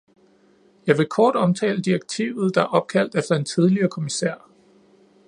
Jeg 0.87 0.97
vil 0.97 1.07
kort 1.07 1.35
omtale 1.35 1.81
direktivet, 1.81 2.55
der 2.55 2.61
er 2.61 2.65
opkaldt 2.65 3.15
efter 3.15 3.35
en 3.35 3.45
tidligere 3.45 3.89
kommissær. 3.89 4.47